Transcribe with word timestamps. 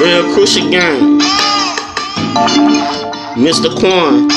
Crucial 0.00 0.70
Gang. 0.70 1.20
Mr. 3.36 3.68
Quan. 3.78 4.28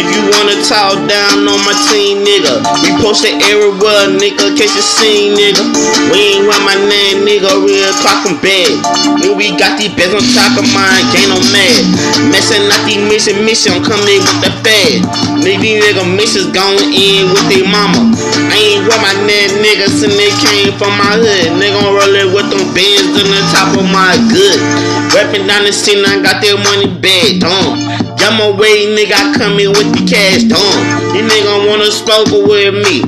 If 0.00 0.08
you 0.16 0.24
wanna 0.32 0.56
talk 0.64 0.96
down 1.04 1.44
on 1.44 1.60
my 1.68 1.76
team, 1.92 2.24
nigga, 2.24 2.64
we 2.80 2.88
post 3.04 3.20
the 3.20 3.36
everywhere, 3.52 4.08
nigga, 4.08 4.56
case 4.56 4.72
you 4.72 4.80
seen, 4.80 5.36
nigga. 5.36 5.60
We 6.08 6.40
ain't 6.40 6.48
run 6.48 6.64
my 6.64 6.72
name, 6.88 7.20
nigga, 7.20 7.52
real 7.60 7.92
clock 8.00 8.24
and 8.24 8.40
bad. 8.40 8.80
When 9.20 9.36
we 9.36 9.52
got 9.60 9.76
these 9.76 9.92
beds 9.92 10.16
on 10.16 10.24
top 10.32 10.56
of 10.56 10.64
mine, 10.72 11.04
gain 11.12 11.28
on 11.28 11.44
mad. 11.52 11.84
Messing 12.32 12.64
up 12.72 12.80
these 12.88 13.04
mission, 13.12 13.44
mission, 13.44 13.76
I'm 13.76 13.84
coming 13.84 14.24
with 14.24 14.40
the 14.40 14.48
fad. 14.64 15.04
Nigga, 15.44 15.60
these 15.60 15.84
nigga 15.84 16.08
missions 16.08 16.48
going 16.48 16.80
in 16.96 17.28
with 17.36 17.44
their 17.52 17.68
mama. 17.68 18.00
I 18.48 18.56
ain't 18.56 18.88
run 18.88 19.04
my 19.04 19.12
name, 19.28 19.52
niggas, 19.60 20.00
and 20.00 20.16
they 20.16 20.32
came 20.40 20.72
from 20.80 20.96
my 20.96 21.12
hood. 21.20 21.60
Nigga, 21.60 21.76
I'm 21.76 21.92
rolling 21.92 22.32
with 22.32 22.48
them 22.48 22.64
bands 22.72 23.20
on 23.20 23.28
the 23.28 23.42
top 23.52 23.76
of 23.76 23.84
my 23.84 24.16
good. 24.32 24.56
Rapping 25.12 25.44
down 25.44 25.68
the 25.68 25.76
scene, 25.76 26.00
I 26.08 26.24
got 26.24 26.40
their 26.40 26.56
money 26.56 26.88
bad, 26.88 27.44
don't. 27.44 28.09
Got 28.20 28.36
my 28.36 28.52
way, 28.52 28.84
nigga, 28.92 29.16
I 29.16 29.32
come 29.32 29.56
in 29.56 29.72
with 29.72 29.96
the 29.96 30.04
cash, 30.04 30.44
done. 30.44 30.80
These 31.16 31.24
niggas 31.24 31.64
wanna 31.64 31.88
smoke 31.88 32.28
with 32.28 32.76
me. 32.84 33.00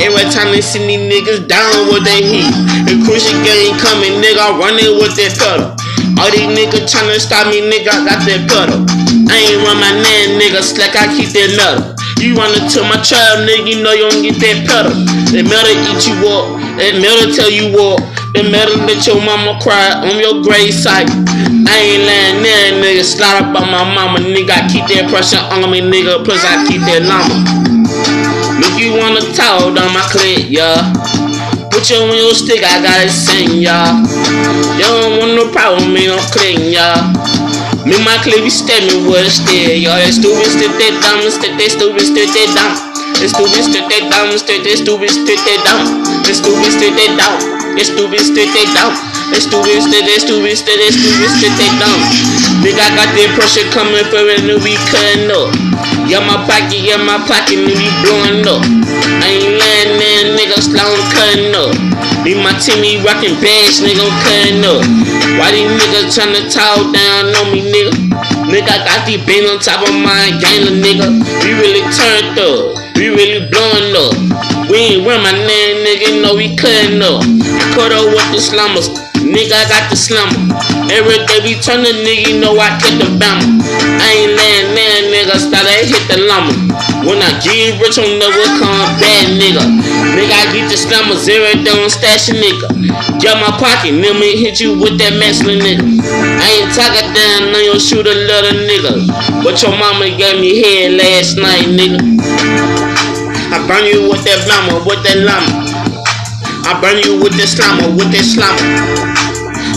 Every 0.00 0.24
time 0.32 0.48
they 0.48 0.64
see 0.64 0.80
these 0.80 1.04
niggas 1.12 1.44
down 1.44 1.92
with 1.92 2.08
their 2.08 2.24
heat. 2.24 2.48
The 2.88 2.96
Christian 3.04 3.36
gang 3.44 3.76
coming, 3.76 4.16
nigga, 4.16 4.40
I'm 4.40 4.56
running 4.56 4.96
with 4.96 5.12
that 5.20 5.36
pedal. 5.36 5.76
All 6.16 6.32
these 6.32 6.48
niggas 6.48 6.88
tryna 6.88 7.20
stop 7.20 7.52
me, 7.52 7.68
nigga, 7.68 7.92
I 7.92 8.08
got 8.08 8.24
that 8.24 8.48
pedal. 8.48 8.80
I 9.28 9.36
ain't 9.44 9.60
run 9.60 9.76
my 9.76 9.92
name, 9.92 10.40
nigga, 10.40 10.64
slack, 10.64 10.96
I 10.96 11.12
keep 11.12 11.36
that 11.36 11.52
nutter. 11.52 11.92
You 12.24 12.32
run 12.32 12.56
into 12.56 12.80
my 12.88 12.96
child, 13.04 13.44
nigga, 13.44 13.68
you 13.68 13.84
know 13.84 13.92
you 13.92 14.08
don't 14.08 14.24
get 14.24 14.40
that 14.40 14.64
pedal. 14.64 14.96
That 15.36 15.44
metal 15.44 15.76
eat 15.84 16.00
you 16.08 16.16
up, 16.32 16.56
that 16.80 16.96
metal 16.96 17.28
tell 17.28 17.52
you 17.52 17.76
what. 17.76 18.00
That 18.36 18.52
metal 18.52 18.84
let 18.84 19.00
your 19.08 19.16
mama 19.16 19.56
cry 19.64 19.96
on 20.04 20.20
your 20.20 20.44
grave 20.44 20.76
site. 20.76 21.08
I 21.08 21.72
ain't 21.72 22.04
lying 22.04 22.44
there, 22.44 22.68
nigga. 22.84 23.00
Slide 23.00 23.40
up 23.40 23.56
on 23.56 23.64
my 23.72 23.80
mama, 23.80 24.20
nigga. 24.20 24.52
I 24.52 24.68
keep 24.68 24.84
that 24.92 25.08
pressure 25.08 25.40
on 25.40 25.64
me, 25.72 25.80
nigga. 25.80 26.20
Plus, 26.20 26.44
I 26.44 26.60
keep 26.68 26.84
that 26.84 27.08
llama. 27.08 27.32
If 28.60 28.76
you 28.76 28.92
wanna 28.92 29.24
talk 29.32 29.72
on 29.72 29.88
my 29.88 30.04
clip, 30.12 30.52
yeah. 30.52 30.84
Put 31.72 31.88
your 31.88 32.04
on 32.04 32.12
your 32.12 32.36
stick, 32.36 32.60
I 32.60 32.84
gotta 32.84 33.08
sing, 33.08 33.56
y'all. 33.56 34.04
You 34.76 34.84
don't 34.84 35.16
want 35.16 35.32
no 35.32 35.48
problem, 35.48 35.96
me, 35.96 36.04
I'm 36.04 36.20
clean, 36.28 36.76
y'all. 36.76 37.08
Me, 37.88 37.96
my 38.04 38.20
clip, 38.20 38.44
we 38.44 38.52
stepping 38.52 39.08
with 39.08 39.24
a 39.24 39.32
steer, 39.32 39.80
y'all. 39.80 39.96
That 39.96 40.12
stupid, 40.12 40.44
stick 40.44 40.76
that 40.76 40.92
dumb, 41.00 41.24
stick 41.32 41.56
that 41.56 41.72
stupid, 41.72 42.04
stick 42.04 42.28
that 42.36 42.48
dumb. 42.52 42.74
That 43.16 43.32
stupid, 43.32 43.64
stick 43.64 43.88
that 43.88 44.04
dumb, 44.12 44.28
stick 44.36 44.60
that 44.60 44.76
stupid, 44.76 45.08
stick 45.08 45.40
that 45.40 45.60
dumb. 45.64 46.04
That 46.20 46.36
stupid, 46.36 46.68
stick 46.68 46.92
that 47.00 47.12
dumb. 47.16 47.55
That 47.76 47.92
that. 47.92 48.96
That 49.36 49.44
stick 49.44 50.00
that 50.00 50.20
stupid, 50.24 50.56
stick 50.56 50.80
that 50.80 50.92
stupid, 50.96 51.28
stick 51.28 51.52
that 51.60 51.72
dumb. 51.76 52.00
Nigga, 52.64 52.80
I 52.80 52.88
got 52.96 53.12
that 53.12 53.30
pressure 53.36 53.68
coming 53.68 54.06
for 54.08 54.24
it, 54.24 54.48
and 54.48 54.56
we 54.64 54.80
cutting 54.88 55.28
up. 55.28 55.52
Yeah, 56.08 56.24
my 56.24 56.40
pocket, 56.48 56.80
yeah, 56.80 56.96
my 56.96 57.20
pocket, 57.28 57.60
and 57.60 57.68
we 57.68 57.88
blowing 58.00 58.48
up. 58.48 58.64
I 59.20 59.28
ain't 59.28 59.60
lying 59.60 59.92
there, 60.00 60.24
nigga, 60.40 60.56
slow 60.56 60.88
cutting 61.12 61.52
up. 61.52 61.76
Me, 62.24 62.32
my 62.32 62.56
team, 62.56 62.80
me 62.80 62.96
rockin' 63.04 63.36
bags, 63.44 63.84
nigga, 63.84 64.00
I'm 64.00 64.14
cutting 64.24 64.64
up. 64.64 64.80
Why 65.36 65.52
these 65.52 65.68
niggas 65.68 66.16
tryna 66.16 66.48
talk 66.48 66.80
down 66.96 67.28
on 67.28 67.52
me, 67.52 67.60
nigga? 67.60 67.92
Nigga, 68.48 68.72
I 68.72 68.88
got 68.88 69.04
these 69.04 69.20
bands 69.28 69.52
on 69.52 69.60
top 69.60 69.84
of 69.84 69.92
my 70.00 70.32
gang, 70.40 70.80
nigga. 70.80 71.12
We 71.44 71.52
really 71.60 71.84
turned 71.92 72.40
up. 72.40 72.72
We 72.96 73.12
really 73.12 73.44
blowing 73.52 73.92
up. 74.00 74.55
We 74.70 74.98
ain't 74.98 75.06
run 75.06 75.22
my 75.22 75.30
name, 75.30 75.86
nigga, 75.86 76.22
no, 76.22 76.34
we 76.34 76.50
up. 76.58 77.22
I 77.22 77.74
cut 77.74 77.92
up 77.92 78.06
with 78.10 78.28
the 78.34 78.40
slummers. 78.42 78.90
Nigga, 79.26 79.58
I 79.58 79.66
got 79.66 79.90
the 79.90 79.98
slumber. 79.98 80.54
Every 80.90 81.18
day 81.26 81.42
we 81.42 81.58
turn 81.58 81.82
the 81.82 81.90
nigga, 81.90 82.30
you 82.30 82.38
know 82.38 82.54
I 82.58 82.74
kept 82.78 82.98
the 82.98 83.10
bammer. 83.18 83.46
I 83.98 84.06
ain't 84.22 84.34
laying 84.38 84.70
there, 84.74 85.02
nigga, 85.10 85.38
start 85.42 85.66
to 85.66 85.74
hit 85.82 86.02
the 86.06 86.22
lumber. 86.30 86.54
When 87.02 87.18
I 87.18 87.34
get 87.42 87.78
rich, 87.82 87.98
I'm 87.98 88.22
never 88.22 88.42
come 88.58 88.86
bad, 89.02 89.34
nigga. 89.34 89.66
Nigga, 90.14 90.34
I 90.34 90.46
get 90.54 90.70
the 90.70 90.78
slummers, 90.78 91.26
every 91.26 91.62
day 91.62 91.74
I'm 91.74 91.90
stashing, 91.90 92.38
nigga. 92.38 92.70
Get 93.18 93.34
my 93.42 93.50
pocket, 93.58 93.98
me 93.98 94.38
hit 94.38 94.58
you 94.62 94.78
with 94.78 94.94
that 95.02 95.18
masculine 95.18 95.58
nigga. 95.58 95.82
I 95.82 96.46
ain't 96.62 96.70
talking 96.70 97.10
down 97.10 97.50
on 97.50 97.62
your 97.66 97.78
shoot 97.82 98.06
a 98.06 98.14
little 98.14 98.62
nigga. 98.62 99.10
But 99.42 99.58
your 99.62 99.74
mama 99.74 100.06
gave 100.14 100.38
me 100.38 100.62
head 100.62 100.94
last 100.98 101.34
night, 101.34 101.66
nigga. 101.66 101.98
I 103.56 103.64
burn 103.64 103.88
you 103.88 104.04
with 104.12 104.20
that 104.28 104.44
llama, 104.44 104.84
with 104.84 105.00
that 105.08 105.24
llama. 105.24 105.48
I 106.68 106.76
burn 106.76 107.00
you 107.00 107.16
with 107.16 107.32
this 107.40 107.56
slammer, 107.56 107.88
with 107.88 108.12
this 108.12 108.36
slammer. 108.36 108.60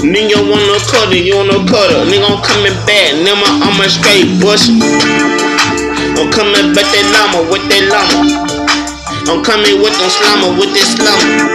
Nigga 0.03 0.35
wanna 0.35 0.75
cut 0.83 1.15
it, 1.15 1.23
you 1.23 1.39
wanna 1.39 1.63
cut 1.63 1.87
it. 1.87 2.03
Nigga 2.11 2.27
I'm 2.27 2.43
coming 2.43 2.75
back, 2.83 3.15
nigga 3.23 3.39
I'm 3.39 3.79
a 3.79 3.87
straight 3.87 4.27
bush. 4.43 4.67
I'm 4.67 6.27
coming 6.27 6.75
back 6.75 6.91
that 6.91 7.07
llama, 7.07 7.47
with 7.47 7.63
that 7.71 7.87
llama. 7.87 8.19
I'm 9.31 9.39
coming 9.47 9.79
with 9.79 9.95
the 9.95 10.11
slammer, 10.11 10.59
with 10.59 10.75
this 10.75 10.99
slammer. 10.99 11.47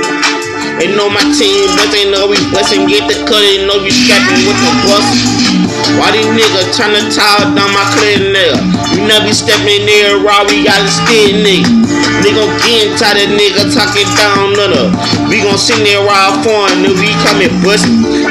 They 0.80 0.88
know 0.96 1.12
my 1.12 1.20
team, 1.36 1.68
but 1.76 1.92
they 1.92 2.08
know 2.08 2.24
we 2.24 2.40
bustin', 2.56 2.88
get 2.88 3.04
the 3.04 3.20
cut, 3.28 3.44
they 3.44 3.68
know 3.68 3.84
we 3.84 3.92
strapping 3.92 4.48
with 4.48 4.56
the 4.64 4.72
bus. 4.88 5.04
Why 6.00 6.08
these 6.16 6.24
niggas 6.32 6.72
tryna 6.72 7.04
talk 7.12 7.52
down 7.52 7.68
my 7.76 7.84
clear 8.00 8.16
nigga? 8.32 8.64
You 8.96 9.04
never 9.04 9.28
be 9.28 9.36
stepping 9.36 9.84
there, 9.84 10.24
raw, 10.24 10.40
we 10.48 10.64
got 10.64 10.80
a 10.80 10.88
still 10.88 11.36
nigga. 11.44 11.93
Nigga 12.24 12.40
getting 12.64 12.96
tired 12.96 13.20
of 13.20 13.36
nigga 13.36 13.68
talking 13.68 14.08
down 14.16 14.56
on 14.56 14.72
her. 14.72 14.88
We 15.28 15.44
gon' 15.44 15.60
sing 15.60 15.84
that 15.84 16.00
raw 16.08 16.32
foreign, 16.40 16.80
nigga, 16.80 16.96
we 16.96 17.12
coming 17.20 17.52
bust. 17.60 17.84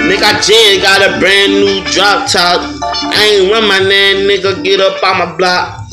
Nigga, 0.10 0.42
just 0.42 0.82
got 0.82 1.06
a 1.06 1.20
brand 1.22 1.54
new 1.54 1.78
drop 1.94 2.26
top. 2.26 2.66
I 2.82 3.38
ain't 3.38 3.52
run 3.54 3.68
my 3.70 3.78
name, 3.78 4.26
nigga, 4.26 4.64
get 4.64 4.82
up 4.82 4.98
on 5.04 5.20
my 5.20 5.38
block. 5.38 5.86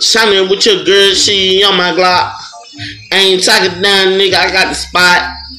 Shining 0.00 0.48
with 0.48 0.64
your 0.64 0.84
girl, 0.84 1.12
she 1.12 1.62
on 1.64 1.76
my 1.76 1.92
Glock. 1.92 2.32
I 3.12 3.16
ain't 3.16 3.44
talking 3.44 3.80
down, 3.82 4.16
nigga, 4.16 4.40
I 4.40 4.50
got 4.50 4.68
the 4.68 4.74
spot. 4.74 5.43